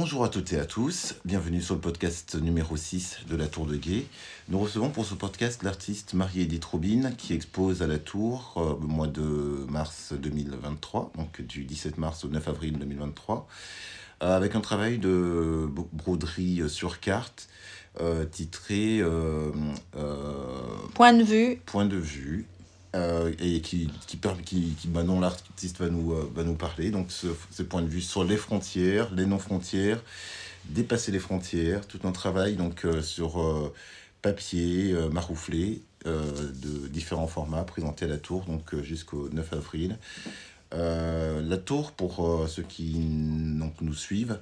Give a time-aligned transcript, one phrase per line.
[0.00, 3.66] Bonjour à toutes et à tous, bienvenue sur le podcast numéro 6 de la Tour
[3.66, 4.06] de Guet.
[4.48, 8.86] Nous recevons pour ce podcast l'artiste Marie-Edith Robin qui expose à la Tour euh, au
[8.86, 13.48] mois de mars 2023, donc du 17 mars au 9 avril 2023,
[14.22, 17.48] euh, avec un travail de broderie sur carte
[18.00, 19.02] euh, titré
[20.94, 21.60] Point de vue.
[21.66, 22.46] Point de vue
[22.96, 26.90] euh, et qui, qui, qui, qui bah dont l'artiste va nous, euh, va nous parler.
[26.90, 30.02] Donc, ce, ce, point de vue sur les frontières, les non-frontières,
[30.64, 33.72] dépasser les frontières, tout un travail donc, euh, sur
[34.22, 39.98] papier, marouflé, de différents formats présentés à la Tour, donc jusqu'au 9 avril.
[40.72, 44.38] la Tour, pour ceux qui nous suivent,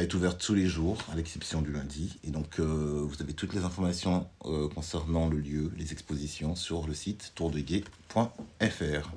[0.00, 2.18] est ouverte tous les jours, à l'exception du lundi.
[2.24, 6.86] Et donc, euh, vous avez toutes les informations euh, concernant le lieu, les expositions sur
[6.86, 9.10] le site tourdeguet.fr.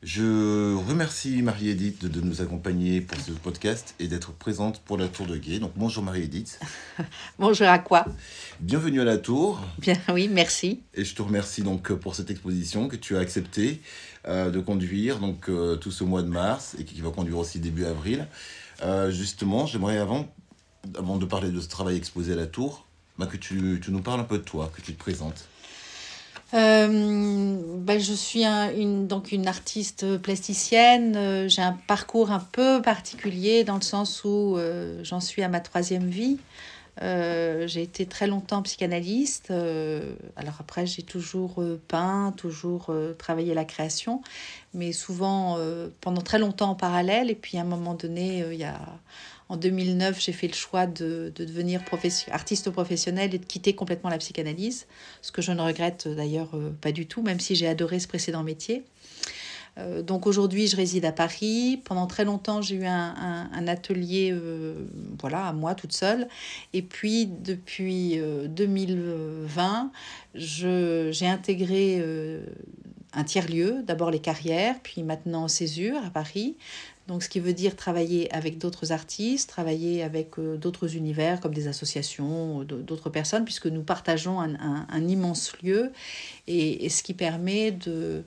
[0.00, 5.26] Je remercie Marie-Édith de, nous accompagner pour ce podcast et d'être présente pour la Tour
[5.26, 5.58] de Guet.
[5.58, 6.60] Donc, bonjour Marie-Édith.
[7.38, 8.04] bonjour à quoi?
[8.60, 9.60] Bienvenue à la Tour.
[9.78, 10.82] Bien, oui, merci.
[10.94, 13.80] Et je te remercie donc pour cette exposition que tu as accepté
[14.26, 17.86] euh, de conduire donc tout ce mois de mars et qui va conduire aussi début
[17.86, 18.28] avril.
[18.82, 20.26] Euh, justement, j'aimerais avant,
[20.96, 22.86] avant de parler de ce travail exposé à la tour,
[23.18, 25.46] bah, que tu, tu, nous parles un peu de toi, que tu te présentes.
[26.54, 31.14] Euh, ben, je suis une, donc une artiste plasticienne.
[31.16, 34.56] Euh, j'ai un parcours un peu particulier dans le sens où
[35.02, 36.38] j'en suis à ma troisième vie.
[37.00, 39.50] J'ai été très longtemps psychanalyste.
[39.50, 44.22] alors après, j'ai toujours peint, toujours travaillé la création
[44.74, 47.30] mais souvent euh, pendant très longtemps en parallèle.
[47.30, 48.80] Et puis à un moment donné, euh, il y a,
[49.48, 51.82] en 2009, j'ai fait le choix de, de devenir
[52.30, 54.86] artiste professionnel et de quitter complètement la psychanalyse,
[55.22, 58.08] ce que je ne regrette euh, d'ailleurs pas du tout, même si j'ai adoré ce
[58.08, 58.84] précédent métier.
[60.02, 61.80] Donc aujourd'hui, je réside à Paris.
[61.84, 64.34] Pendant très longtemps, j'ai eu un, un, atelier,
[65.18, 66.28] voilà, à moi toute seule.
[66.72, 69.90] Et puis depuis 2020,
[70.34, 72.02] j'ai intégré
[73.12, 76.56] un tiers-lieu, d'abord les carrières, puis maintenant Césure à Paris.
[77.08, 81.54] Donc, ce qui veut dire travailler avec d'autres artistes, travailler avec euh, d'autres univers comme
[81.54, 85.90] des associations, d'autres personnes, puisque nous partageons un, immense lieu
[86.46, 88.24] et, ce qui permet de,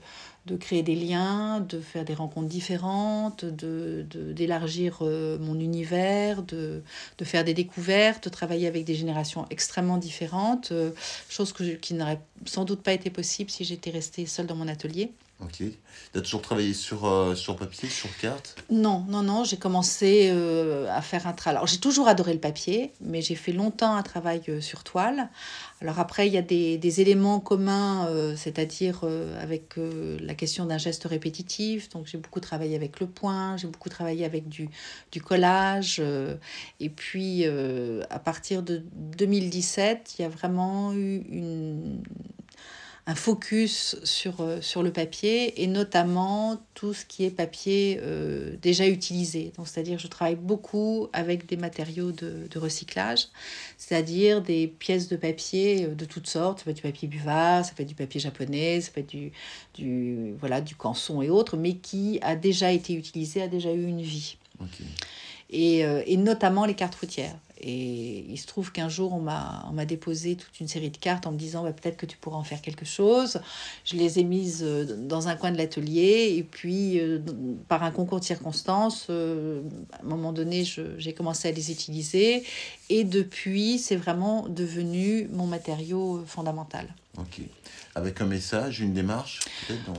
[0.47, 6.81] de créer des liens, de faire des rencontres différentes, de, d'élargir euh, mon univers, de,
[7.17, 10.91] de, faire des découvertes, de travailler avec des générations extrêmement différentes, euh,
[11.29, 14.67] chose que qui n'aurait sans doute pas été possible si j'étais restée seule dans mon
[14.67, 15.11] atelier.
[15.43, 15.57] Ok.
[15.57, 19.43] Tu as toujours travaillé sur, euh, sur papier, sur carte Non, non, non.
[19.43, 21.57] J'ai commencé euh, à faire un travail.
[21.57, 25.29] Alors, j'ai toujours adoré le papier, mais j'ai fait longtemps un travail euh, sur toile.
[25.81, 29.03] Alors, après, il y a des, des éléments communs, c'est-à-dire
[29.41, 31.89] avec la question d'un geste répétitif.
[31.89, 34.69] Donc, j'ai beaucoup travaillé avec le point, j'ai beaucoup travaillé avec du,
[35.11, 35.99] du collage.
[36.79, 38.83] et puis, à partir de
[39.17, 42.03] 2017, il y a vraiment eu une
[43.07, 48.55] un focus sur, euh, sur le papier et notamment tout ce qui est papier euh,
[48.61, 49.51] déjà utilisé.
[49.57, 53.27] Donc, c'est-à-dire je travaille beaucoup avec des matériaux de, de recyclage,
[53.77, 56.59] c'est-à-dire des pièces de papier euh, de toutes sortes.
[56.59, 59.09] Ça peut être du papier buvard, ça peut être du papier japonais, ça peut être
[59.09, 59.31] du,
[59.73, 63.83] du, voilà, du canson et autres, mais qui a déjà été utilisé, a déjà eu
[63.83, 64.37] une vie.
[65.49, 67.35] Et, et, notamment les cartes routières.
[67.63, 71.31] Et il se trouve qu'un jour, on m'a déposé toute une série de cartes en
[71.31, 73.39] me disant bah, peut-être que tu pourras en faire quelque chose.
[73.85, 77.19] Je les ai mises euh, dans un coin de l'atelier et puis, euh,
[77.67, 79.61] par un concours de circonstances, euh,
[79.93, 80.63] à un moment donné,
[80.97, 82.43] j'ai commencé à les utiliser.
[82.89, 86.87] Et depuis, c'est vraiment devenu mon matériau fondamental.
[87.17, 87.41] Ok.
[87.93, 89.41] Avec un message, une démarche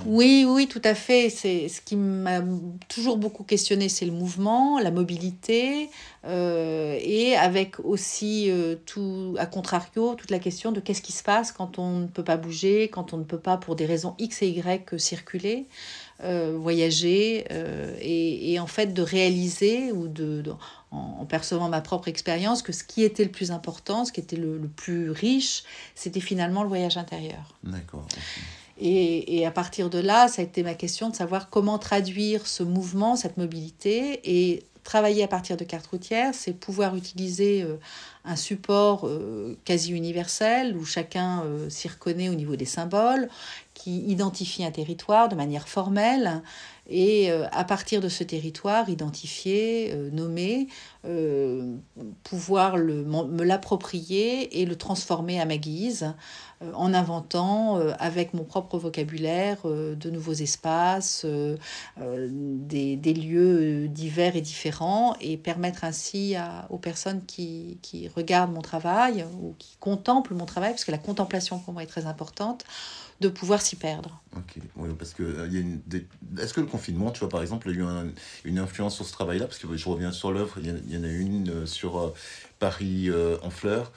[0.06, 1.28] Oui, oui, tout à fait.
[1.28, 2.40] C'est ce qui m'a
[2.88, 5.90] toujours beaucoup questionné, c'est le mouvement, la mobilité,
[6.24, 11.22] euh, et avec aussi euh, tout, à contrario, toute la question de qu'est-ce qui se
[11.22, 14.14] passe quand on ne peut pas bouger, quand on ne peut pas, pour des raisons
[14.18, 15.66] X et Y, circuler.
[16.24, 17.44] Euh, voyager
[18.00, 20.44] et, et, en fait de réaliser ou de,
[20.92, 24.36] en, percevant ma propre expérience que ce qui était le plus important, ce qui était
[24.36, 25.64] le, plus riche,
[25.94, 27.54] c'était finalement le voyage intérieur.
[27.64, 28.06] D'accord.
[28.78, 32.46] Et, et, à partir de là, ça a été ma question de savoir comment traduire
[32.46, 37.76] ce mouvement, cette mobilité et travailler à partir de cartes routières, c'est pouvoir utiliser euh,
[38.24, 43.28] un support euh, quasi universel où chacun euh, s'y reconnaît au niveau des symboles,
[43.82, 46.42] qui identifie un territoire de manière formelle
[46.88, 50.68] et euh, à partir de ce territoire identifié, euh, nommé,
[51.04, 51.76] euh,
[52.22, 56.14] pouvoir le, me l'approprier et le transformer à ma guise
[56.74, 61.26] en inventant avec mon propre vocabulaire de nouveaux espaces,
[61.96, 68.52] des, des, lieux divers et différents et permettre ainsi à, aux personnes qui, qui regardent
[68.52, 72.06] mon travail ou qui contemplent mon travail, parce que la contemplation pour moi est très
[72.06, 72.64] importante,
[73.22, 74.22] de pouvoir s'y perdre.
[74.36, 75.80] Ok, oui, parce que euh, y a une,
[76.38, 77.84] est-ce que le confinement, tu vois, par exemple, a eu
[78.44, 79.46] une influence sur ce travail-là?
[79.46, 82.14] Parce que je reviens sur l'œuvre, il y, en a une euh, sur euh,
[82.58, 83.10] Paris
[83.42, 83.92] en fleurs,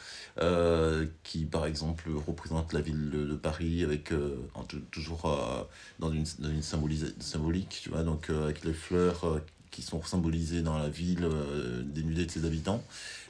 [1.24, 4.12] qui, par exemple, représente la ville de, Paris avec
[4.89, 5.38] toujours
[6.00, 9.42] dans une, dans une symbolique, tu vois, donc avec les fleurs
[9.75, 11.27] qui sont symbolisées dans la ville
[11.83, 12.81] dénudée de ses habitants.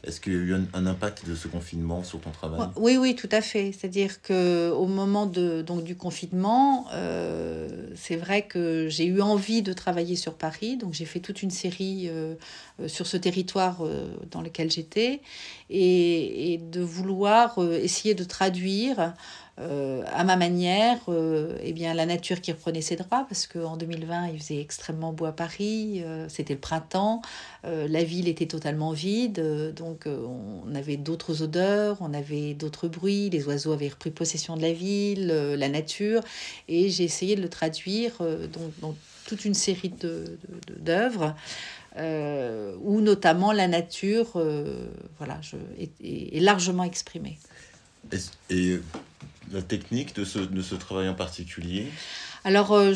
[0.06, 2.68] Est-ce qu'il y a eu un, impact de ce confinement sur ton travail?
[2.75, 3.71] Oui, oui, tout à fait.
[3.71, 9.74] C'est-à-dire qu'au moment de, donc, du confinement, euh, c'est vrai que j'ai eu envie de
[9.74, 10.77] travailler sur Paris.
[10.77, 12.36] Donc j'ai fait toute une série euh,
[12.80, 13.83] euh, sur ce territoire
[14.30, 15.21] dans lequel j'étais
[15.69, 19.13] et, de vouloir essayer de traduire
[19.57, 23.78] euh, à ma manière, euh, eh bien, la nature qui reprenait ses droits, parce qu'en
[23.78, 27.22] 2020, il faisait extrêmement beau à Paris, euh, c'était le printemps,
[27.63, 33.48] la ville était totalement vide, donc on avait d'autres odeurs, on avait d'autres bruits, les
[33.48, 36.22] oiseaux avaient repris possession de la ville, la nature,
[36.68, 39.92] et j'ai essayé de le traduire donc, dans toute une série
[40.78, 41.34] d'œuvres.
[41.98, 44.40] De, où notamment la nature
[45.18, 47.40] voilà, je, est, largement exprimée.
[49.51, 51.88] La technique de ce, de ce travail en particulier
[52.47, 52.94] alors, euh,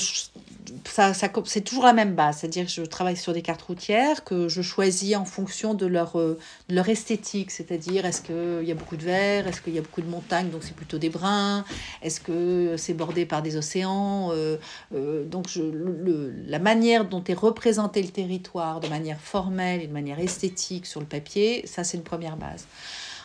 [0.85, 4.23] ça, ça c'est toujours la même base, c'est-à-dire que je travaille sur des cartes routières
[4.23, 6.37] que je choisis en fonction de leur, euh,
[6.69, 10.03] leur esthétique, c'est-à-dire est-ce qu'il y a beaucoup de verre, est-ce qu'il y a beaucoup
[10.03, 11.65] de montagnes, donc c'est plutôt des bruns,
[12.03, 14.29] est-ce que c'est bordé par des océans?
[14.33, 14.57] Euh,
[15.25, 20.19] donc, le, la manière dont est représenté le territoire de manière formelle et de manière
[20.19, 22.67] esthétique sur le papier, ça c'est une première base.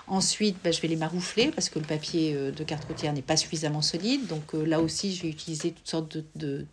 [0.07, 3.23] Ensuite, bah, je vais les maroufler parce que le papier euh, de carte routière n'est
[3.23, 4.27] pas suffisamment solide.
[4.27, 6.67] Donc euh, là aussi, je vais utiliser toutes sortes de, de,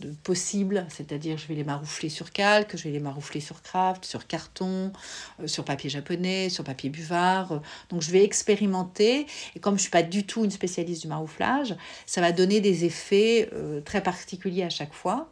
[0.00, 4.04] de, possibles, c'est-à-dire je vais les maroufler sur calque, je vais les maroufler sur craft,
[4.04, 4.92] sur carton,
[5.40, 7.62] euh, sur papier japonais, sur papier buvard.
[7.88, 9.26] Donc je vais expérimenter.
[9.54, 12.60] Et comme je ne suis pas du tout une spécialiste du marouflage, ça va donner
[12.60, 13.48] des effets
[13.84, 15.30] très particuliers à chaque fois.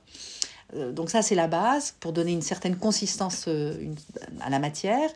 [0.93, 3.49] Donc ça, c'est la base pour donner une certaine consistance
[4.41, 5.11] à la matière.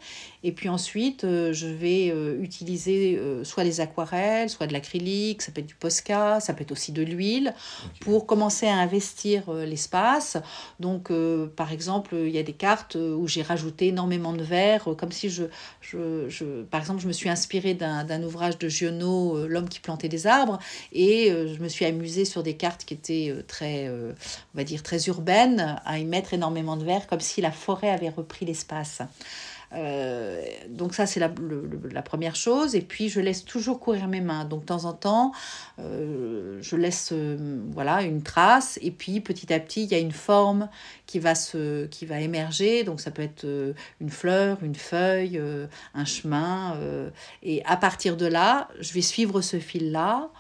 [0.45, 2.09] Et puis ensuite, euh, je vais
[2.41, 6.73] utiliser soit des aquarelles, soit de l'acrylique, ça peut être du Posca, ça peut être
[6.73, 7.55] aussi de l'huile,
[8.01, 10.37] pour commencer à investir l'espace.
[10.81, 11.11] Donc,
[11.57, 15.29] par exemple, il y a des cartes où j'ai rajouté énormément de verre, comme si
[15.31, 15.45] je,
[15.81, 20.09] je, je, par exemple, je me suis inspirée d'un ouvrage de Giono, L'homme qui plantait
[20.09, 20.59] des arbres,
[20.93, 24.15] et je me suis amusée sur des cartes qui étaient très, on
[24.59, 28.11] va dire, très urbaines à y mettre énormément de verre, comme si la forêt avait
[28.11, 29.03] repris l'espace.
[29.75, 31.31] Euh, donc ça c'est la,
[31.91, 32.75] la, première chose.
[32.75, 34.45] Et puis je laisse toujours courir mes mains.
[34.45, 35.33] Donc de temps en temps
[35.79, 38.79] euh, je laisse euh, voilà une trace.
[38.83, 40.69] Et puis petit à petit il y a une forme
[41.07, 42.85] qui va se qui va émerger.
[42.85, 43.47] Donc ça peut être
[44.01, 45.41] une fleur une feuille
[45.95, 46.79] un chemin
[47.43, 50.31] et à partir de là je vais suivre ce fil là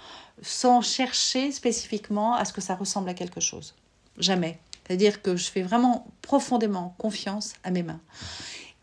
[0.40, 3.74] sans chercher spécifiquement à ce que ça ressemble à quelque chose.
[4.18, 4.58] Jamais.
[4.86, 8.00] C'est-à-dire que je fais vraiment profondément confiance à mes mains.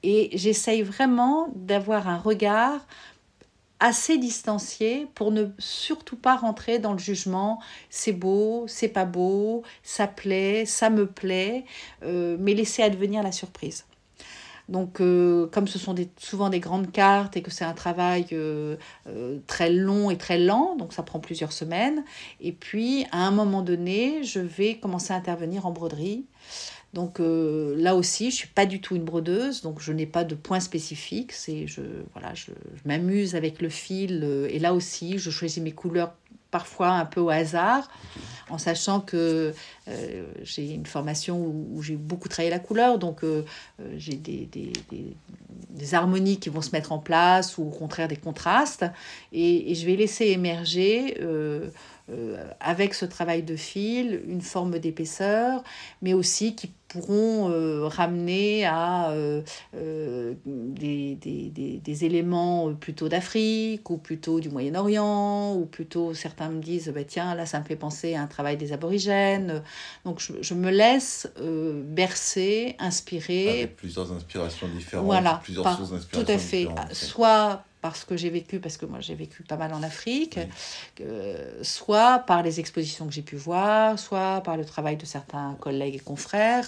[0.08, 2.86] Et j'essaye vraiment d'avoir un regard
[3.80, 7.60] assez distancié pour ne surtout pas rentrer dans le jugement
[7.90, 11.66] c'est beau, c'est pas beau, ça plaît, ça me plaît,
[12.04, 13.86] euh, mais laisser advenir la surprise.
[14.70, 18.78] Donc, euh, comme ce sont souvent des grandes cartes et que c'est un travail euh,
[19.48, 22.04] très long et très lent, donc ça prend plusieurs semaines.
[22.42, 26.26] Et puis, à un moment donné, je vais commencer à intervenir en broderie.
[26.96, 30.34] Donc là aussi, je suis pas du tout une brodeuse, donc je n'ai pas de
[30.34, 31.34] point spécifique.
[31.34, 31.82] C'est je
[32.14, 32.52] voilà, je,
[32.86, 36.14] m'amuse avec le fil et là aussi, je choisis mes couleurs
[36.56, 37.90] parfois un peu au hasard,
[38.50, 39.54] en sachant que
[39.90, 43.44] euh, j'ai une formation où, j'ai beaucoup travaillé la couleur, donc euh,
[43.82, 48.08] euh, j'ai des, des, des, harmonies qui vont se mettre en place ou au contraire
[48.08, 48.86] des contrastes,
[49.34, 51.18] et, et je vais laisser émerger
[52.60, 55.64] avec ce travail de fil une forme d'épaisseur,
[56.02, 59.42] mais aussi qui pourront euh, ramener à euh,
[59.76, 66.50] euh, des, des, des, des, éléments plutôt d'Afrique ou plutôt du Moyen-Orient ou plutôt certains
[66.50, 69.62] me disent bah, tiens là ça me fait penser à un travail des aborigènes.
[70.06, 73.50] Donc je, je me laisse bercer inspirer.
[73.50, 76.68] Avec plusieurs inspirations différentes voilà plusieurs sources d'inspiration tout à fait.
[76.94, 80.40] Soit parce que j'ai vécu, parce que moi j'ai vécu pas mal en Afrique,
[81.62, 85.96] soit par les expositions que j'ai pu voir, soit par le travail de certains collègues
[85.96, 86.68] et confrères.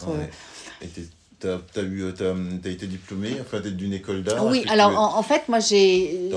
[1.39, 6.31] Tu as, as, été diplômée, enfin, d'une école d'art Oui, alors en, fait, moi j'ai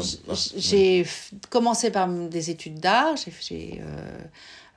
[0.57, 1.07] j'ai
[1.49, 3.15] commencé par des études d'art.
[3.17, 4.70] J'ai euh, euh,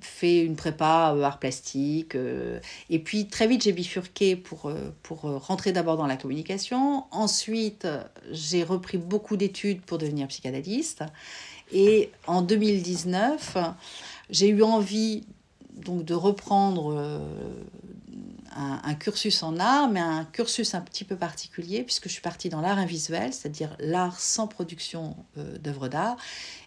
[0.00, 2.16] fait une prépa euh, art plastique.
[2.90, 7.04] et puis très vite, j'ai bifurqué pour, pour rentrer d'abord dans la communication.
[7.10, 7.86] Ensuite,
[8.30, 11.04] j'ai repris beaucoup d'études pour devenir psychanalyste.
[11.72, 13.56] Et en 2019,
[14.30, 15.24] j'ai eu envie
[15.72, 17.20] donc de reprendre
[18.56, 22.48] un, cursus en art, mais un cursus un petit peu particulier, puisque je suis partie
[22.48, 26.16] dans l'art invisuel, c'est-à-dire l'art sans production euh, d'œuvres d'art.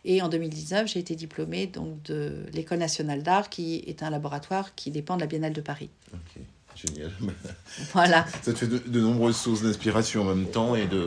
[0.06, 4.76] Et en 2019, j'ai été diplômée donc, de l'École nationale d'art, qui est un laboratoire
[4.76, 5.90] qui dépend de la Biennale de Paris.
[6.78, 7.12] Génial.
[7.94, 8.26] Voilà.
[8.44, 11.06] Ça te fait de, nombreuses sources d'inspiration en même temps et de,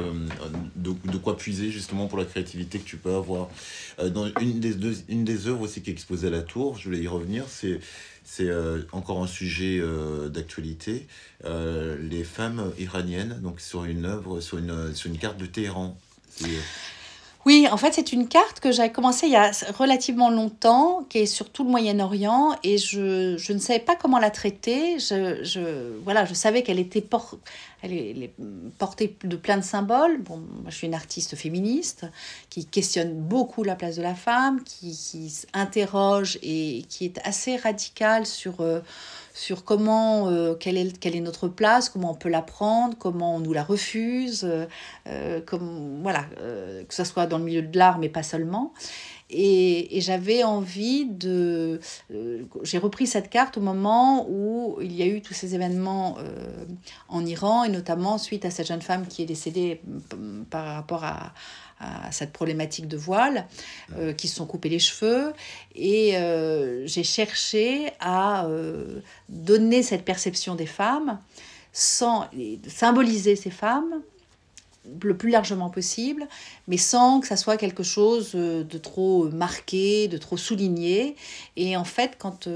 [0.77, 3.49] de, quoi puiser justement pour la créativité que tu peux avoir.
[3.99, 6.77] Euh, dans une des, deux, une des œuvres aussi qui est exposée à la tour,
[6.77, 7.81] je voulais y revenir, c'est
[8.33, 11.09] c'est euh, encore un sujet euh, d'actualité.
[11.45, 15.99] Euh, les femmes iraniennes, donc sur une œuvre, sur une, sur une carte de Téhéran.
[17.47, 21.19] Oui, en fait, c'est une carte que j'avais commencé il y a relativement longtemps, qui
[21.19, 24.99] est sur tout le Moyen-Orient, et je, je, ne savais pas comment la traiter.
[24.99, 27.03] Je, je voilà, je savais qu'elle était
[27.83, 28.35] elle est,
[28.77, 30.21] portée de plein de symboles.
[30.21, 32.05] Bon, je suis une artiste féministe
[32.51, 37.57] qui questionne beaucoup la place de la femme, qui, qui interroge et qui est assez
[37.57, 38.61] radicale sur...
[38.61, 38.81] Euh,
[39.41, 43.55] sur comment, euh, quelle, est, notre place, comment on peut la prendre, comment on nous
[43.55, 44.47] la refuse,
[45.07, 48.75] euh, comme, voilà, euh, que ce soit dans le milieu de l'art, mais pas seulement.
[49.31, 51.81] Et, j'avais envie de...
[52.65, 56.17] J'ai repris cette carte au moment où il y a eu tous ces événements
[57.09, 59.81] en Iran, et notamment suite à cette jeune femme qui est décédée
[60.51, 61.33] par rapport à
[62.11, 63.47] cette problématique de voile,
[63.97, 65.33] euh, qui se sont coupés les cheveux.
[65.75, 71.19] Et euh, j'ai cherché à euh, donner cette perception des femmes,
[71.73, 72.29] sans
[72.67, 74.03] symboliser ces femmes
[75.03, 76.27] le plus largement possible,
[76.67, 81.17] mais sans que ça soit quelque chose de trop marqué, de trop souligné.
[81.57, 82.49] Et en fait, quand,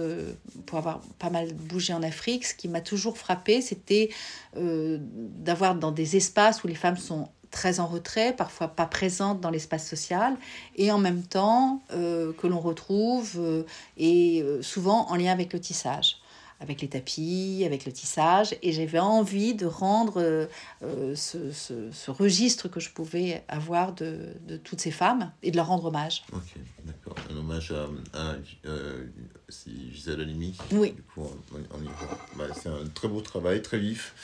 [0.64, 4.08] pour avoir pas mal bougé en Afrique, ce qui m'a toujours frappé, c'était
[4.56, 9.50] d'avoir dans des espaces où les femmes sont très en retrait, parfois pas présente dans
[9.50, 10.36] l'espace social,
[10.74, 13.62] et en même temps euh, que l'on retrouve, euh,
[13.96, 16.18] et euh, souvent en lien avec le tissage
[16.60, 20.48] avec les tapis, avec le tissage, et j'avais envie de rendre
[20.80, 25.66] ce, ce, registre que je pouvais avoir de, de, toutes ces femmes et de leur
[25.66, 26.24] rendre hommage.
[29.92, 30.54] Gisèle Halimi.
[30.72, 30.94] Oui.
[32.36, 34.14] Bah, c'est un très beau travail, très vif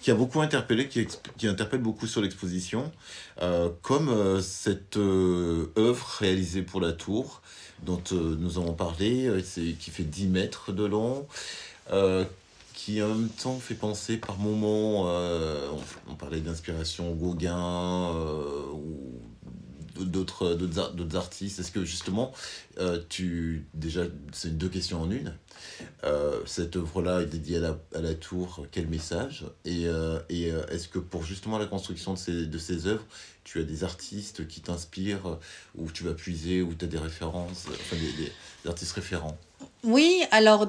[0.00, 1.06] qui a beaucoup interpellé, qui,
[1.36, 2.90] qui interpelle beaucoup sur l'exposition,
[3.42, 7.42] euh, comme euh, cette euh, œuvre réalisée pour la tour,
[7.82, 11.26] dont nous avons parlé, qui fait 10 mètres de long,
[12.74, 15.78] qui en même temps fait penser par moments, on,
[16.10, 18.10] on, parlait d'inspiration Gauguin
[18.74, 19.09] ou
[20.04, 21.60] d'autres d'autres artistes?
[21.60, 22.32] Est-ce que justement,
[22.78, 25.34] euh, tu déjà, c'est deux questions en une.
[26.04, 28.66] Euh, cette œuvre-là est dédiée à la, tour.
[28.72, 29.44] Quel message?
[29.64, 33.04] Et, euh, est-ce que pour justement la construction de ces, de œuvres,
[33.44, 35.38] tu as des artistes qui t'inspirent,
[35.76, 39.38] ou tu vas puiser, ou tu as des références, enfin des artistes référents?
[39.82, 40.68] Oui, alors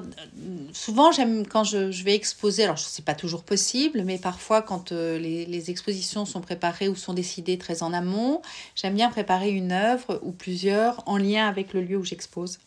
[0.72, 4.62] souvent j'aime quand je, je, vais exposer, alors ce n'est pas toujours possible, mais parfois
[4.62, 8.40] quand euh, les, les, expositions sont préparées ou sont décidées très en amont,
[8.74, 12.58] j'aime bien préparer une œuvre ou plusieurs en lien avec le lieu où j'expose.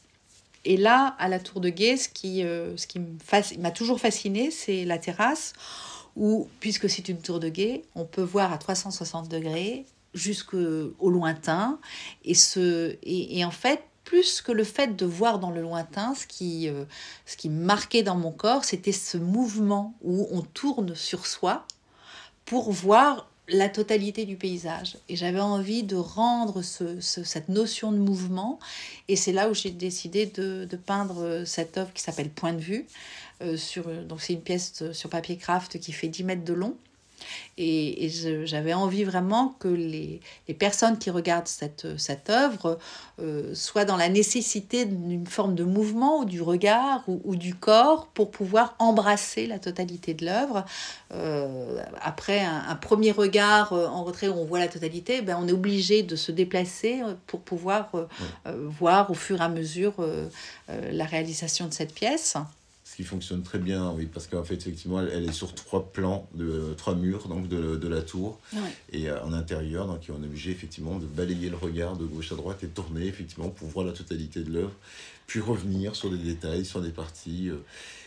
[0.65, 2.99] Et là, à la Tour de Guet, ce qui, euh, qui
[3.59, 5.53] m'a toujours fasciné, c'est la terrasse
[6.15, 11.79] où, puisque c'est une tour de guet, on peut voir à 360 degrés jusqu'au lointain.
[12.23, 16.15] Et, ce, et, et en fait, plus que le fait de voir dans le lointain,
[16.15, 16.85] ce qui, euh,
[17.25, 21.65] ce qui marquait dans mon corps, c'était ce mouvement où on tourne sur soi
[22.45, 24.97] pour voir la totalité du paysage.
[25.09, 28.59] Et j'avais envie de rendre ce, cette notion de mouvement.
[29.07, 32.85] Et c'est là où j'ai décidé de, peindre cette œuvre qui s'appelle Point de vue.
[33.41, 36.77] Euh, sur, donc c'est une pièce sur papier craft qui fait 10 mètres de long
[37.57, 38.09] et,
[38.45, 42.77] j'avais envie vraiment que les, les, personnes qui regardent cette, cette œuvre
[43.21, 48.07] euh, soient dans la nécessité d'une forme de mouvement ou du regard ou, du corps
[48.07, 50.65] pour pouvoir embrasser la totalité de l'œuvre.
[51.13, 55.47] Euh, après un, premier regard euh, en retrait où on voit la totalité, ben on
[55.47, 57.91] est obligé de se déplacer pour pouvoir
[58.45, 59.93] voir au fur et à mesure
[60.67, 62.35] la réalisation de cette pièce
[62.95, 66.29] ce qui fonctionne très bien, oui, parce qu'en fait, effectivement, elle, est sur trois plans,
[66.33, 68.39] de, trois murs donc de, de la tour,
[68.93, 72.31] et euh, en intérieur, donc on est obligé effectivement de balayer le regard de gauche
[72.31, 74.71] à droite et tourner effectivement pour voir la totalité de l'œuvre,
[75.27, 77.49] puis revenir sur des détails, sur des parties.
[77.49, 77.57] Euh.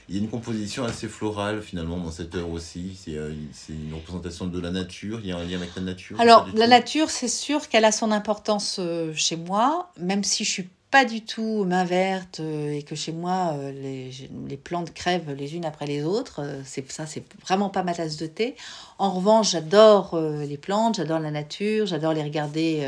[0.09, 2.99] Il y a une composition assez florale finalement dans cette œuvre aussi.
[2.99, 3.35] C'est euh,
[3.69, 5.21] une représentation de la nature.
[5.23, 6.19] Il y a un lien avec la nature.
[6.19, 8.81] Alors la nature, c'est sûr qu'elle a son importance
[9.15, 13.13] chez moi, même si je suis pas du tout main verte euh, et que chez
[13.13, 14.11] moi euh, les,
[14.49, 17.93] les, plantes crèvent les unes après les autres, euh, c'est ça c'est vraiment pas ma
[17.93, 18.57] tasse de thé.
[18.99, 22.85] En revanche, j'adore les plantes, j'adore la nature, j'adore les regarder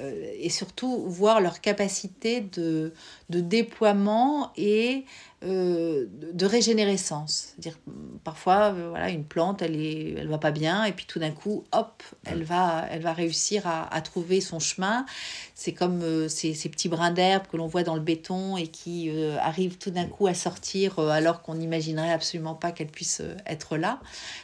[0.00, 2.92] et surtout voir leur capacité de,
[3.30, 5.04] de déploiement et
[5.44, 7.54] euh, de régénérescence.
[7.58, 7.78] dire
[8.24, 11.30] parfois, euh, voilà, une plante, elle est, elle va pas bien, et puis tout d'un
[11.30, 15.06] coup, hop, elle va, elle va réussir à, trouver son chemin.
[15.54, 19.12] C'est comme euh, ces, petits brins d'herbe que l'on voit dans le béton et qui
[19.40, 24.00] arrivent tout d'un coup à sortir alors qu'on n'imaginerait absolument pas qu'elle puisse être là.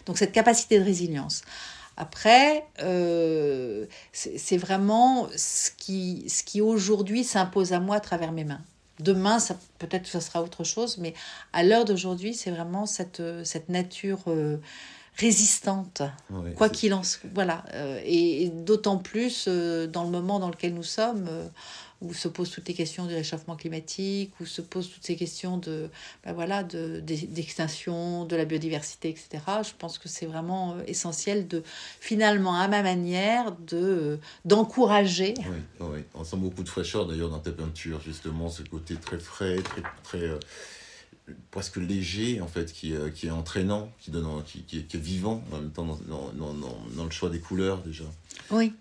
[0.06, 1.42] Donc cette capacité de résilience.
[1.96, 2.66] Après,
[4.12, 8.62] c'est vraiment ce qui, ce qui aujourd'hui s'impose à moi à travers mes mains.
[9.00, 11.14] Demain, ça, peut-être que ça sera autre chose, mais
[11.52, 14.58] à l'heure d'aujourd'hui, c'est vraiment cette, cette nature euh,
[15.16, 16.02] résistante,
[16.56, 17.28] quoi qu'il en soit.
[17.34, 17.64] Voilà.
[17.74, 21.28] Euh, et, d'autant plus euh, dans le moment dans lequel nous sommes,
[22.00, 25.58] où se posent toutes les questions du réchauffement climatique, où se posent toutes ces questions
[25.58, 25.88] de,
[26.24, 29.28] ben voilà, de, d'extinction, de la biodiversité, etc.
[29.62, 31.62] Je pense que c'est vraiment euh, essentiel de,
[32.00, 35.34] finalement, à ma manière, de, euh, d'encourager.
[35.38, 39.18] Oui, oui, on sent beaucoup de fraîcheur d'ailleurs dans tes peintures, justement, ce côté très
[39.18, 40.38] frais, très, très euh,
[41.50, 45.56] presque léger en fait qui, qui est entraînant qui donne qui, qui, est vivant en
[45.56, 48.04] même temps dans, dans, dans, dans, le choix des couleurs déjà
[48.50, 48.74] oui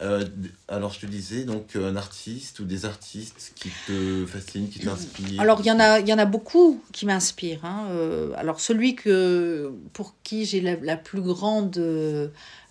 [0.00, 0.24] euh,
[0.66, 5.40] alors, je te disais, donc, un artiste ou des artistes qui te fascinent, qui t'inspirent
[5.40, 7.64] Alors, il y, en a, y en a beaucoup qui m'inspirent.
[7.64, 7.86] Hein.
[7.90, 11.78] Euh, alors, celui que, pour qui j'ai la, plus grande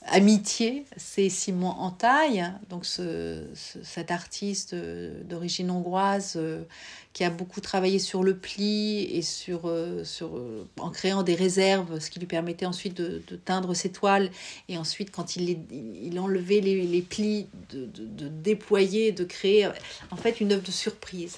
[0.07, 3.45] amitié, c'est Simon Entaille, donc ce,
[3.83, 6.63] cet artiste d'origine hongroise euh,
[7.13, 11.35] qui a beaucoup travaillé sur le pli et sur, euh, sur euh, en créant des
[11.35, 14.29] réserves, ce qui lui permettait ensuite de, de teindre ses toiles
[14.67, 19.69] et ensuite quand il, il enlevait les, les plis, de, de, de déployer, de créer
[20.11, 21.37] en fait une œuvre de surprise.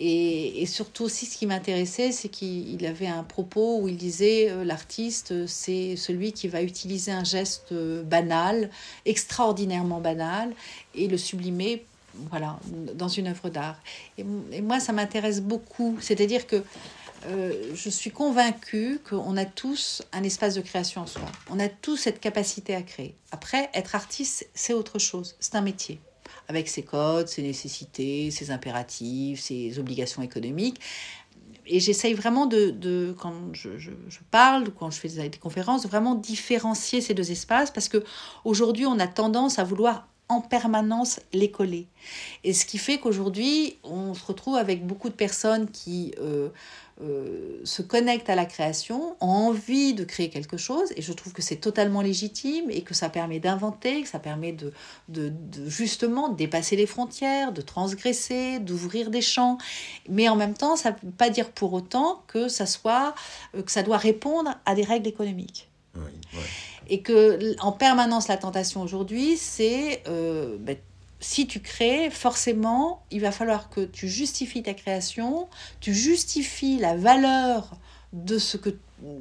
[0.00, 4.64] Et, surtout aussi, ce qui m'intéressait, c'est qu'il avait un propos où il disait euh,
[4.64, 8.70] l'artiste, c'est celui qui va utiliser un geste euh, banal,
[9.04, 10.54] extraordinairement banal,
[10.94, 11.84] et le sublimer
[12.30, 12.58] voilà,
[12.94, 13.78] dans une œuvre d'art.
[14.18, 15.96] Et, moi, ça m'intéresse beaucoup.
[16.00, 16.64] C'est-à-dire que
[17.26, 21.30] euh, je suis convaincue qu'on a tous un espace de création en soi.
[21.48, 23.14] On a tous cette capacité à créer.
[23.30, 25.36] Après, être artiste, c'est autre chose.
[25.38, 26.00] C'est un métier
[26.48, 30.80] avec ses codes, ses nécessités, ses impératifs, ses obligations économiques.
[31.66, 33.90] Et j'essaye vraiment de, quand je, je,
[34.30, 38.02] parle, quand je fais des, conférences, de vraiment différencier ces deux espaces parce que
[38.44, 41.86] aujourd'hui on a tendance à vouloir en permanence les coller.
[42.42, 46.48] Et ce qui fait qu'aujourd'hui, on se retrouve avec beaucoup de personnes qui euh,
[47.02, 51.32] euh, se connectent à la création, ont envie de créer quelque chose, et je trouve
[51.32, 54.72] que c'est totalement légitime et que ça permet d'inventer, que ça permet de,
[55.08, 55.32] de,
[55.66, 59.58] justement dépasser les frontières, de transgresser, d'ouvrir des champs.
[60.08, 63.14] Mais en même temps, ça ne veut pas dire pour autant que ça, soit,
[63.54, 65.68] euh, que ça doit répondre à des règles économiques.
[66.88, 70.76] Et que en permanence, la tentation aujourd'hui, c'est euh, ben,
[71.22, 75.48] si tu crées, forcément, il va falloir que tu justifies ta création,
[75.80, 77.70] tu justifies la valeur
[78.12, 78.76] de ce que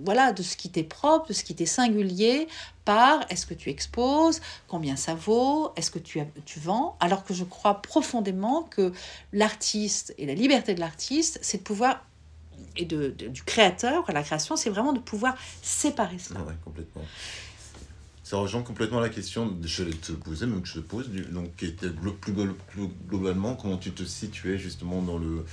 [0.05, 2.47] voilà, de ce qui t'est propre, de ce qui t'est singulier,
[2.85, 7.33] par est-ce que tu exposes, combien ça vaut, est-ce que tu, tu vends, alors que
[7.33, 8.93] je crois profondément que
[9.33, 12.05] l'artiste et la liberté de l'artiste, c'est de pouvoir
[12.77, 16.35] et de, du créateur, la création, c'est vraiment de pouvoir séparer ça.
[16.37, 17.01] Ah complètement.
[18.31, 21.09] Ça rejoint complètement la question que je vais te poser, mais que je te pose,
[21.31, 25.43] donc qui était plus, plus, globalement comment tu te situais justement dans le,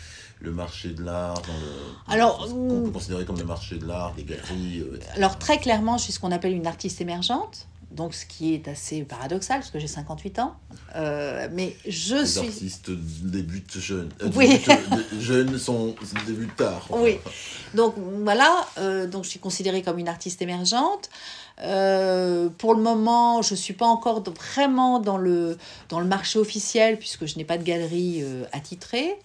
[0.40, 4.14] le marché de l'art, dans le, alors, qu'on peut considérer comme le marché de l'art,
[4.16, 4.78] les galeries.
[4.78, 8.54] Euh, alors très clairement, je suis ce qu'on appelle une artiste émergente donc ce qui
[8.54, 10.56] est assez paradoxal parce que j'ai 58 ans.
[10.94, 12.40] Euh, mais je Les suis.
[12.40, 14.10] Les artistes débutent jeunes.
[14.22, 14.60] Euh, oui.
[15.20, 15.94] jeunes sont
[16.26, 16.86] débutent tard.
[16.90, 17.18] Oui.
[17.74, 21.08] Donc voilà, euh, donc je suis considérée comme une artiste émergente.
[21.56, 25.56] pour le moment, je ne suis pas encore vraiment dans le,
[25.88, 28.22] dans le marché officiel puisque je n'ai pas de galerie
[28.52, 29.18] attitrée.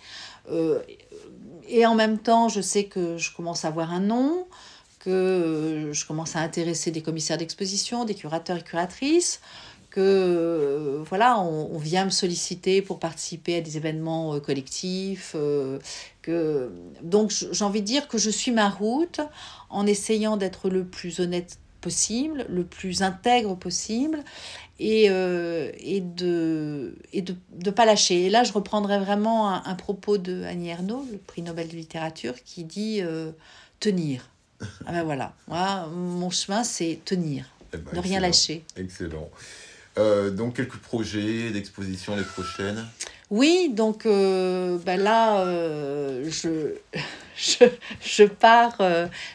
[1.68, 4.48] et en même temps, je sais que je commence à avoir un nom
[5.04, 9.42] que euh, je commence à intéresser des commissaires d'exposition, des curateurs et curatrices,
[9.90, 15.36] que voilà, on, vient me solliciter pour participer à des événements collectifs.
[16.24, 16.72] que...
[17.04, 19.22] Donc j'ai envie de dire que je suis ma route
[19.70, 24.24] en essayant d'être le plus honnête possible, le plus intègre possible,
[24.80, 28.26] et, euh, et de et de ne pas lâcher.
[28.26, 32.36] Et là, je reprendrai vraiment un, propos de Annie Ernaux, le prix Nobel de littérature,
[32.44, 33.32] qui dit euh,
[33.80, 34.33] tenir.
[34.86, 38.66] Ah ben voilà, moi, mon chemin, c'est tenir, eh ben, ne rien lâcher.
[38.78, 39.30] Excellent.
[39.98, 42.86] Euh, donc, quelques projets d'exposition les prochaines?
[43.30, 46.76] Oui, donc ben là, je,
[47.36, 47.66] je,
[48.02, 48.78] je, pars,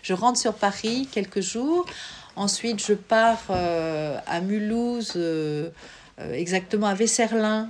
[0.03, 1.87] je rentre sur Paris quelques jours.
[2.39, 5.71] Ensuite, je pars euh, à Mulhouse, euh,
[6.21, 7.69] euh, exactement à Vesserlin,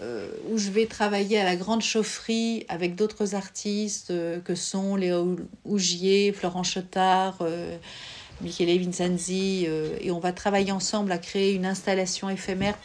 [0.00, 4.12] où je vais travailler à la grande chaufferie avec d'autres artistes
[4.44, 7.38] que sont Léo Ougier, Florent Chotard,
[8.40, 9.66] Michele Vincenzi.
[10.00, 12.76] et on va travailler ensemble à créer une installation éphémère,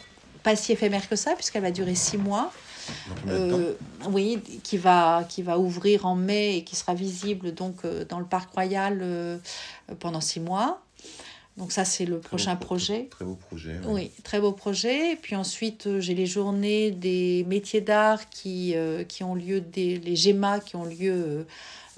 [0.42, 2.52] pas si éphémère que ça, puisqu'elle va durer six mois.
[4.10, 7.76] oui, qui va, qui va ouvrir en mai et qui sera visible donc
[8.08, 9.40] dans le parc royal
[9.98, 10.80] pendant six mois.
[11.58, 13.08] Donc ça, c'est le prochain projet.
[13.10, 13.80] Très beau projet.
[13.86, 14.12] Oui.
[14.22, 15.12] très beau projet.
[15.12, 19.60] Et puis ensuite, euh, j'ai les journées des métiers d'art qui, euh, qui ont lieu,
[19.60, 21.46] des, les GEMA qui ont lieu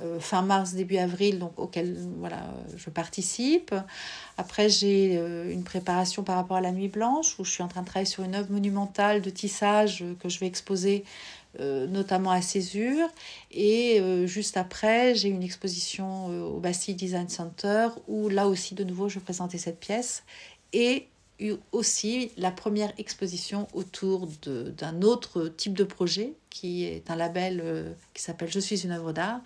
[0.00, 2.42] euh, fin mars, début avril, donc auxquels voilà,
[2.74, 3.74] je participe.
[4.38, 5.16] Après, j'ai
[5.50, 8.08] une préparation par rapport à la Nuit Blanche, où je suis en train de travailler
[8.08, 11.04] sur une œuvre monumentale de tissage que je vais exposer
[11.58, 13.08] notamment à Césure.
[13.50, 18.74] Et euh, juste après, j'ai une exposition euh, au Bastille Design Center où là aussi,
[18.74, 20.24] de nouveau, je présentais cette pièce.
[20.72, 21.08] Et
[21.72, 28.22] aussi la première exposition autour d'un autre type de projet qui est un label qui
[28.22, 29.40] s'appelle Je suis une œuvre d'art.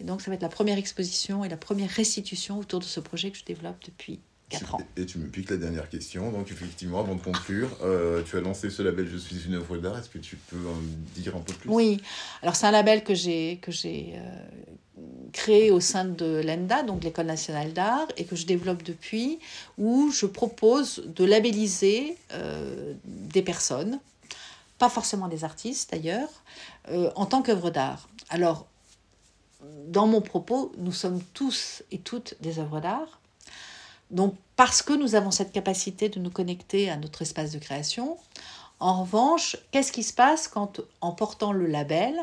[0.00, 2.98] Et donc ça va être la première exposition et la première restitution autour de ce
[2.98, 4.18] projet que je développe depuis
[4.96, 6.30] et tu me piques la dernière question.
[6.30, 9.76] Donc, effectivement, avant de conclure, euh, tu as lancé ce label Je suis une œuvre
[9.78, 9.98] d'art.
[9.98, 10.80] Est-ce que tu peux en
[11.20, 11.68] dire un peu plus?
[11.68, 12.00] Oui.
[12.42, 15.00] Alors, c'est un label que j'ai que j'ai euh,
[15.32, 19.40] créé au sein de l'ENDA, donc l'École nationale d'art, et que je développe depuis,
[19.78, 23.98] où je propose de labelliser euh, des personnes,
[24.78, 26.28] pas forcément des artistes d'ailleurs,
[27.16, 28.08] en tant qu'œuvre d'art.
[28.28, 28.66] Alors,
[29.88, 33.20] dans mon propos, nous sommes tous et toutes des œuvres d'art
[34.10, 38.16] donc, parce que nous avons cette capacité de nous connecter à notre espace de création,
[38.78, 42.14] en revanche, qu'est-ce qui se passe quand, en portant le label,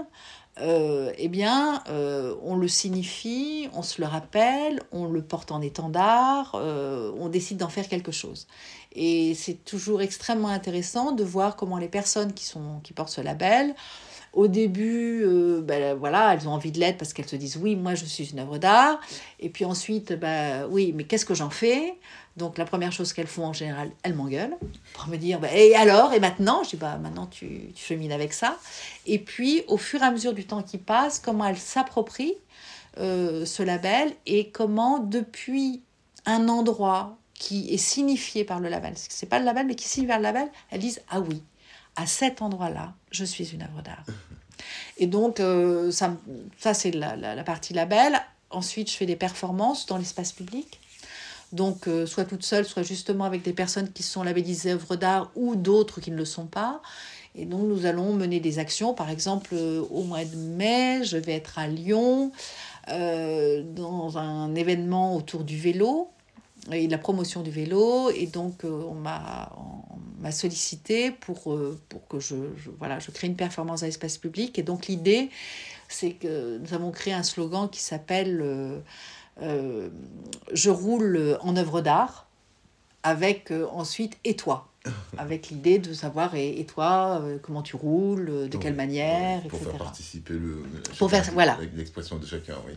[0.60, 5.62] euh, eh bien, euh, on le signifie, on se le rappelle, on le porte en
[5.62, 8.48] étendard, euh, on décide d'en faire quelque chose.
[8.91, 13.74] Et c'est toujours extrêmement intéressant de voir comment les personnes qui, portent ce label
[14.34, 17.76] au début, euh, ben, voilà, elles ont envie de l'être parce qu'elles se disent oui,
[17.76, 19.00] moi je suis une œuvre d'art.
[19.39, 21.96] Et puis ensuite, ben, oui, mais qu'est-ce que j'en fais?
[22.36, 24.58] Donc la première chose qu'elles font en général, elles m'engueulent
[24.93, 26.13] pour me dire ben, et alors?
[26.13, 26.63] Et maintenant?
[26.63, 28.58] Je dis bah maintenant tu, tu chemines avec ça.
[29.06, 32.36] Et puis au fur et à mesure du temps qui passe, comment elles s'approprient
[32.98, 35.82] euh, ce label et comment depuis
[36.26, 40.10] un endroit qui est signifié par le label, c'est pas le label mais qui signifie
[40.10, 41.43] par le label, elles disent ah oui,
[41.95, 44.06] à cet endroit-là, je suis une œuvre d'art.
[44.97, 46.15] Et donc, euh, ça,
[46.58, 48.19] ça c'est la, la, partie label.
[48.49, 50.79] Ensuite, je fais des performances dans l'espace public.
[51.51, 55.32] Donc, euh, soit toute seule, soit justement avec des personnes qui sont labellisées œuvres d'art
[55.36, 56.82] ou d'autres qui ne le sont pas.
[57.36, 58.93] Et donc, nous allons mener des actions.
[58.93, 62.32] Par exemple, euh, au mois de mai, je vais être à Lyon
[62.86, 66.12] dans un événement autour du vélo
[66.71, 68.10] et la promotion du vélo.
[68.12, 69.49] Et donc, on m'a
[70.32, 72.36] sollicité pour, euh, pour que je,
[72.80, 74.58] voilà, je crée une performance dans l'espace public.
[74.58, 75.30] Et donc l'idée,
[75.88, 78.80] c'est que nous avons créé un slogan qui s'appelle euh,
[79.41, 79.89] euh,
[80.54, 82.28] Je roule en œuvre d'art,
[83.04, 84.69] avec ensuite Et toi
[85.17, 90.34] avec l'idée de savoir et, toi comment tu roules de quelle manière pour faire participer
[90.34, 90.63] le
[90.98, 92.74] pour faire voilà l'expression de chacun oui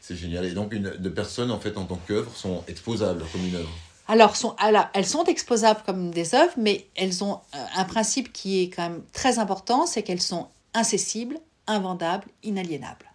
[0.00, 3.44] c'est génial et donc une de personnes en fait en tant qu'œuvre sont exposables comme
[3.44, 3.70] une œuvre
[4.10, 8.32] alors, sont, alors, elles sont exposables comme des œuvres, mais elles ont euh, un principe
[8.32, 13.06] qui est quand même très important, c'est qu'elles sont incessibles, invendables, inaliénables.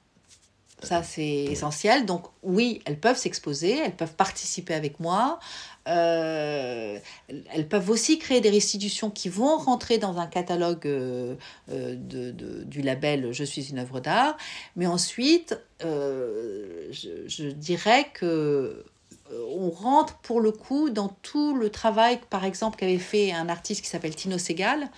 [0.81, 2.05] Ça, c'est essentiel.
[2.05, 5.39] Donc, oui, elles peuvent s'exposer, elles peuvent participer avec moi.
[5.87, 11.35] Euh, elles peuvent aussi créer des restitutions qui vont rentrer dans un catalogue euh,
[11.67, 12.31] de,
[12.63, 14.35] du label Je suis une œuvre d'art.
[14.75, 18.83] Mais ensuite, je, dirais que
[19.31, 23.49] euh, on rentre pour le coup dans tout le travail, par exemple, qu'avait fait un
[23.49, 24.89] artiste qui s'appelle Tino Segal,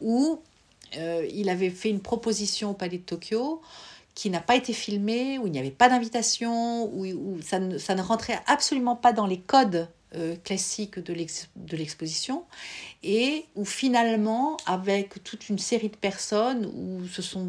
[0.00, 0.40] où
[0.96, 3.60] euh, il avait fait une proposition au Palais de Tokyo
[4.14, 8.40] qui n'a pas été filmée, où il n'y avait pas d'invitation, où, ça, ne, rentrait
[8.46, 12.44] absolument pas dans les codes euh, classique de l'exposition
[13.02, 17.48] et où finalement, avec toute une série de personnes, où se sont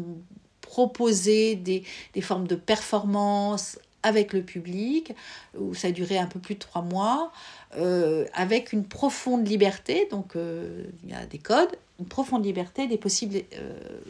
[0.60, 1.82] proposées des,
[2.14, 5.12] des formes de performance avec le public,
[5.58, 7.32] où ça a duré un peu plus de trois mois,
[7.76, 12.86] euh, avec une profonde liberté, donc euh, il y a des codes, une profonde liberté,
[12.86, 13.42] des possibles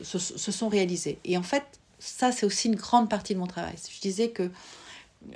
[0.03, 1.19] se, se, sont réalisés.
[1.25, 1.65] Et en fait,
[1.99, 3.75] ça, c'est aussi une grande partie de mon travail.
[3.91, 4.51] Je disais que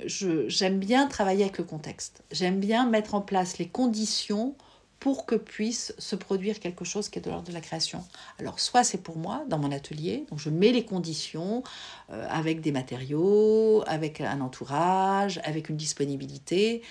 [0.05, 2.23] j'aime bien travailler avec le contexte.
[2.31, 4.55] J'aime bien mettre en place les conditions
[4.99, 8.03] pour que puisse se produire quelque chose qui est de l'ordre de la création.
[8.39, 11.63] Alors soit c'est pour moi dans mon atelier, donc je mets les conditions
[12.09, 16.81] euh, avec des matériaux, avec un entourage, avec une disponibilité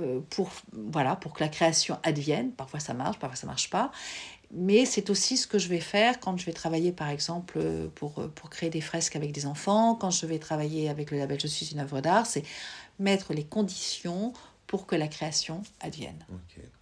[0.00, 2.52] euh, pour voilà pour que la création advienne.
[2.52, 3.90] Parfois ça marche, parfois ça marche pas.
[4.50, 7.60] Mais c'est aussi ce que je vais faire quand je vais travailler, par exemple,
[7.94, 11.38] pour, pour créer des fresques avec des enfants, quand je vais travailler avec le label
[11.38, 12.44] Je suis une œuvre d'art, c'est
[12.98, 14.32] mettre les conditions
[14.68, 16.24] pour que la création advienne.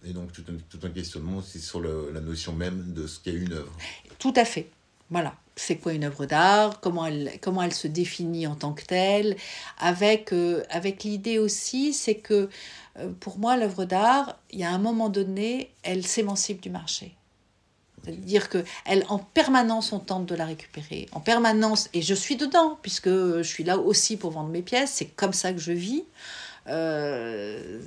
[0.05, 3.19] Et donc tout un, tout un questionnement aussi sur le, la notion même de ce
[3.19, 3.71] qu'est une œuvre.
[4.19, 4.69] Tout à fait.
[5.09, 8.83] Voilà, c'est quoi une œuvre d'art, comment elle, comment elle se définit en tant que
[8.83, 9.37] telle,
[9.79, 12.49] avec, euh, avec l'idée aussi, c'est que
[12.97, 17.15] euh, pour moi, l'œuvre d'art, il y a un moment donné, elle s'émancipe du marché.
[18.07, 21.07] C'est-à-dire qu'elle, en permanence, on tente de la récupérer.
[21.11, 24.91] En permanence, et je suis dedans, puisque je suis là aussi pour vendre mes pièces,
[24.93, 26.03] c'est comme ça que je vis.
[26.69, 27.79] Euh,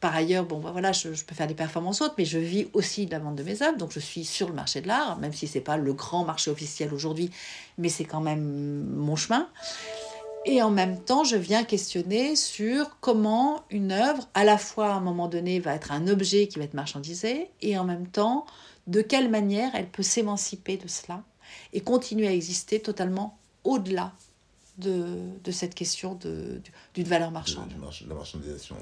[0.00, 3.06] par ailleurs, bon, bah, voilà, je, peux faire des performances autres, mais je vis aussi
[3.06, 5.32] de la vente de mes œuvres, donc je suis sur le marché de l'art, même
[5.32, 7.30] si c'est pas le grand marché officiel aujourd'hui,
[7.78, 9.48] mais c'est quand même mon chemin.
[10.44, 14.94] Et en même temps, je viens questionner sur comment une œuvre, à la fois à
[14.94, 18.46] un moment donné, va être un objet qui va être marchandisé, et en même temps,
[18.86, 21.22] de quelle manière elle peut s'émanciper de cela
[21.72, 24.12] et continuer à exister totalement au-delà
[24.78, 26.18] de, de, cette question
[26.94, 27.68] d'une valeur marchande.
[27.68, 27.74] De,
[28.08, 28.74] la marchandisation.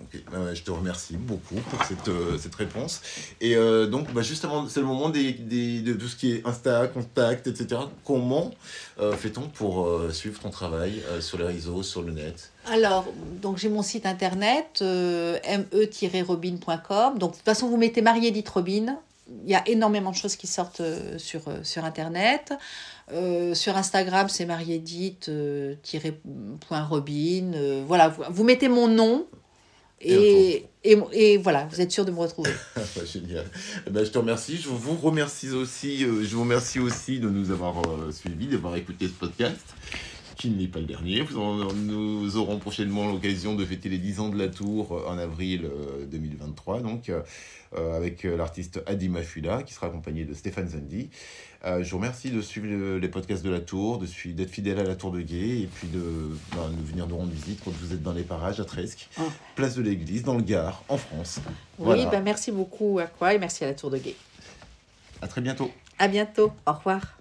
[0.54, 3.02] je te remercie beaucoup pour cette, euh, cette réponse.
[3.40, 6.46] Et euh, donc, bah, justement, c'est le moment des, des, de tout ce qui est
[6.46, 7.80] Insta, Contact, etc.
[8.04, 8.52] Comment
[9.00, 12.52] euh, fait-on pour suivre ton travail sur les réseaux, sur le net?
[12.66, 13.06] Alors,
[13.42, 17.18] donc j'ai mon site internet, me-robin.com.
[17.18, 18.96] Donc, de toute façon, vous mettez Marie-Édith Robin,
[19.44, 22.52] il y a énormément de choses qui sortent euh, sur, euh, sur Internet.
[23.12, 25.74] Euh, sur Instagram, c'est mariedite-robin.
[27.86, 29.26] voilà, vous, mettez mon nom
[30.00, 32.50] et, et, et, voilà, vous êtes sûr de me retrouver.
[33.04, 33.44] Génial.
[33.86, 34.56] Eh ben, je te remercie.
[34.56, 39.12] Je vous remercie aussi, je vous remercie aussi de nous avoir suivis, d'avoir écouté ce
[39.12, 39.74] podcast
[40.40, 41.22] qui n'est pas le dernier.
[41.34, 45.70] nous aurons prochainement l'occasion de fêter les 10 ans de la tour en avril
[46.10, 46.80] 2023.
[46.80, 47.10] Donc,
[47.76, 51.08] euh, avec euh, l'artiste Adi Mafula, qui sera accompagné de Stéphane Zandi.
[51.64, 54.96] Euh, je vous remercie de suivre les podcasts de la Tour, d'être fidèle à la
[54.96, 56.02] Tour de Gué, et puis de,
[56.56, 59.22] ben, de, venir nous rendre visite quand vous êtes dans les parages à Tresque, ah.
[59.54, 61.38] place de l'Église, dans le Gard, en France.
[61.78, 64.16] Oui, ben merci beaucoup à quoi et merci à la Tour de Gué.
[65.22, 65.70] À très bientôt.
[65.96, 66.50] À bientôt.
[66.66, 67.19] Au revoir.